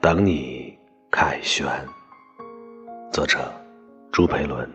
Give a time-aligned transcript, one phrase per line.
[0.00, 0.78] 等你，
[1.10, 1.66] 凯旋。
[3.12, 3.52] 作者：
[4.12, 4.70] 朱培伦。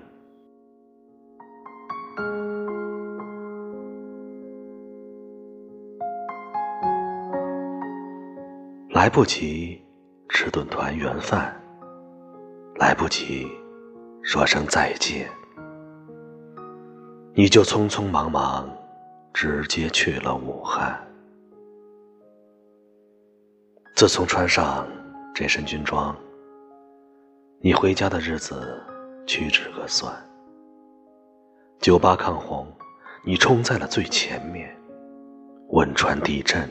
[8.89, 9.81] 来不及
[10.27, 11.55] 吃顿团圆饭，
[12.75, 13.47] 来不及
[14.21, 15.29] 说声再见，
[17.33, 18.69] 你就匆匆忙忙
[19.33, 21.01] 直接去了武汉。
[23.95, 24.85] 自从穿上
[25.33, 26.13] 这身军装，
[27.61, 28.83] 你回家的日子
[29.25, 30.13] 屈指可算。
[31.79, 32.67] 酒吧抗洪，
[33.23, 34.67] 你冲在了最前面；
[35.69, 36.69] 汶川地震，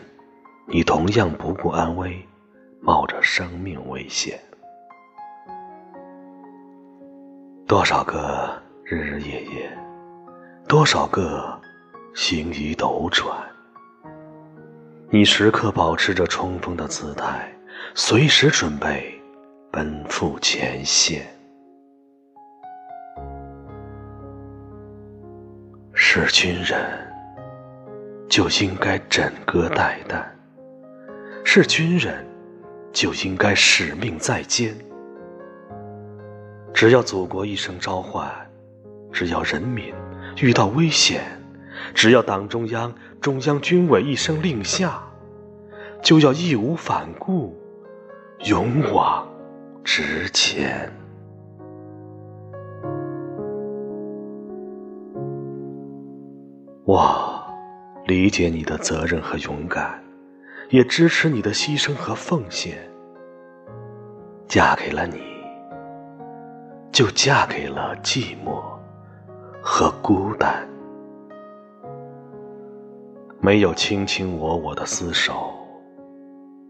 [0.66, 2.22] 你同样不顾安危，
[2.82, 4.38] 冒着生命危险。
[7.66, 9.78] 多少个日日夜夜，
[10.70, 11.60] 多少个
[12.14, 13.36] 星移斗转，
[15.08, 17.52] 你时刻保持着冲锋的姿态，
[17.96, 19.20] 随时准备。
[19.72, 21.26] 奔赴前线，
[25.92, 26.80] 是军人
[28.28, 30.24] 就应该枕戈待旦，
[31.44, 32.24] 是军人
[32.92, 34.72] 就应该使命在肩。
[36.72, 38.28] 只要祖国一声召唤，
[39.12, 39.94] 只要人民
[40.40, 41.22] 遇到危险，
[41.94, 45.02] 只要党中央、中央军委一声令下，
[46.02, 47.54] 就要义无反顾，
[48.46, 49.26] 勇往。
[49.82, 50.92] 直前。
[56.84, 57.42] 我
[58.06, 60.02] 理解你的责任和勇敢，
[60.68, 62.78] 也支持你的牺牲和奉献。
[64.46, 65.20] 嫁给了你，
[66.92, 68.62] 就嫁给了寂寞
[69.62, 70.66] 和孤单。
[73.40, 75.52] 没有卿卿我我的厮守，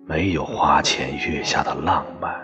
[0.07, 2.35] 没有花前月下的浪漫。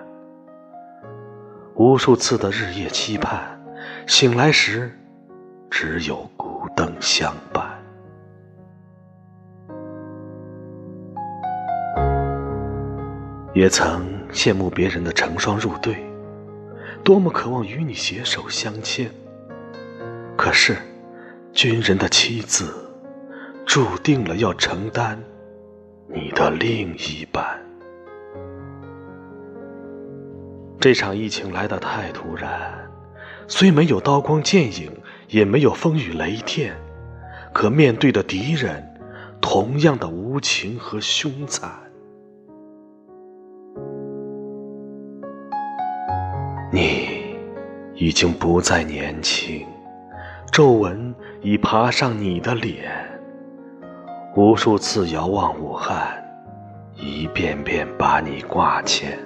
[1.75, 3.61] 无数次的日夜期盼，
[4.07, 4.91] 醒来时
[5.71, 7.65] 只有孤灯相伴。
[13.55, 15.97] 也曾羡慕别人的成双入对，
[17.03, 19.11] 多么渴望与你携手相牵。
[20.47, 20.77] 可是，
[21.53, 22.73] 军人的妻子
[23.67, 25.21] 注定了要承担
[26.07, 27.45] 你的另一半。
[30.79, 32.89] 这场疫情来得太突然，
[33.49, 34.89] 虽没有刀光剑影，
[35.31, 36.77] 也没有风雨雷电，
[37.53, 38.89] 可面对的敌人
[39.41, 41.69] 同样的无情和凶残。
[46.73, 47.37] 你
[47.97, 49.67] 已经不再年轻，
[50.57, 52.91] 皱纹已爬上你的脸，
[54.35, 56.17] 无数次遥望武汉，
[56.95, 59.19] 一遍遍把你挂牵。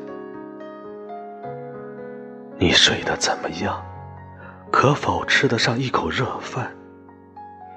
[2.58, 3.80] 你睡得怎么样？
[4.72, 6.69] 可否吃得上一口热饭？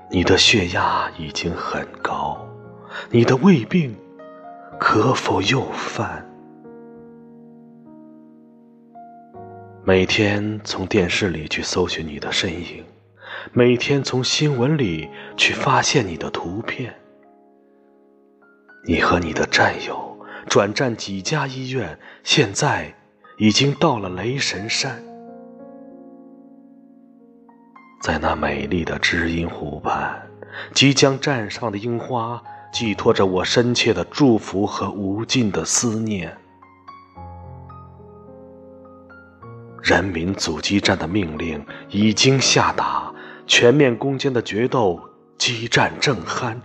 [0.10, 2.44] 你的血压已经很高，
[3.12, 3.96] 你的胃病
[4.80, 6.28] 可否又犯？
[9.84, 12.84] 每天从电视里去搜寻你的身影，
[13.52, 16.94] 每天从新闻里去发现你的图片。
[18.86, 20.18] 你和你的战友
[20.48, 22.94] 转战几家医院，现在。
[23.40, 25.04] 已经到了雷神山，
[28.00, 30.22] 在那美丽的知音湖畔，
[30.72, 36.38] 即将绽放的樱花，寄托着我深切的祝福和无尽的思念。
[39.82, 43.13] 人民阻击战的命令已经下达，
[43.46, 45.00] 全面攻坚的决斗
[45.38, 46.58] 激战正酣，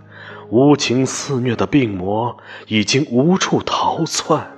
[0.49, 4.51] 无情肆虐的病魔已经无处逃窜。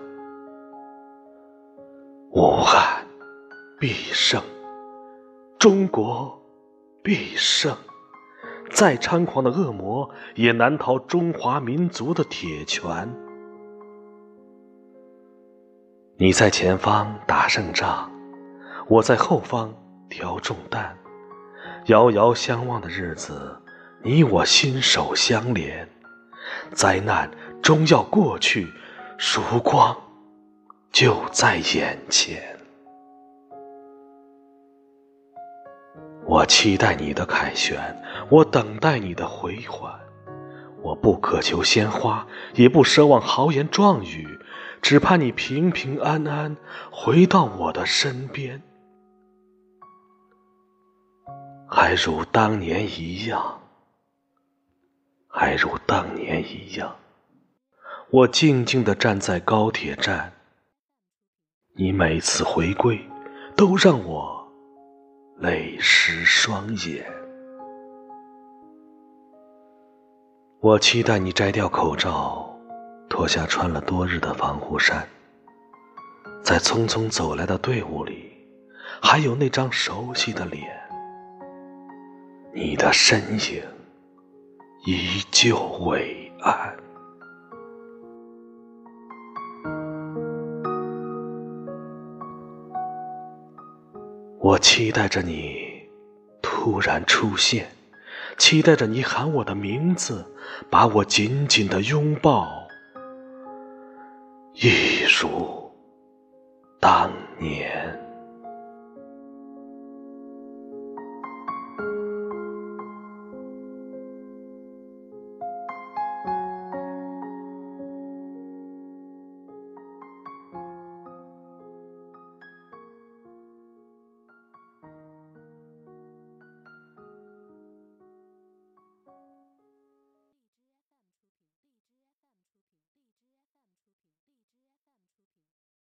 [2.32, 3.06] 武汉
[3.80, 4.42] 必胜，
[5.60, 6.42] 中国
[7.04, 7.76] 必胜。
[8.72, 13.14] 再猖狂的恶魔也难逃中华民族的铁拳。
[16.16, 18.10] 你在前方打胜仗，
[18.88, 19.74] 我在后方
[20.08, 20.98] 挑重担。
[21.86, 23.58] 遥遥相望的日子，
[24.04, 25.88] 你我心手相连。
[26.74, 27.30] 灾难
[27.62, 28.68] 终要过去，
[29.18, 29.96] 曙光。
[30.92, 32.42] 就在眼前，
[36.26, 37.80] 我期待你的凯旋，
[38.30, 39.98] 我等待你的回还。
[40.82, 44.28] 我不渴求鲜花，也不奢望豪言壮语，
[44.82, 46.58] 只盼你平平安安
[46.92, 48.62] 回到我的身边，
[51.74, 53.62] 还如当年一样
[55.30, 56.94] 还如当年一样。
[58.10, 60.34] 我静静地站在高铁站，
[61.78, 63.00] 你每次回归
[63.56, 64.46] 都让我
[65.38, 67.10] 泪湿双眼。
[70.60, 72.54] 我期待你摘掉口罩，
[73.10, 75.08] 脱下穿了多日的防护衫，
[76.44, 78.30] 在匆匆走来的队伍里，
[79.02, 80.81] 还有那张熟悉的脸，
[82.54, 83.64] 你的身影
[84.86, 86.76] 依旧伟岸。
[94.40, 95.90] 我期待着你
[96.42, 97.70] 突然出现，
[98.38, 100.26] 期待着你喊我的名字，
[100.70, 102.68] 把我紧紧的拥抱，
[104.56, 105.72] 一如
[106.82, 107.10] 当
[107.40, 108.01] 年。